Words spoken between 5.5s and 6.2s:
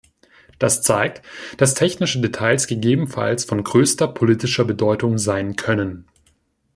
können.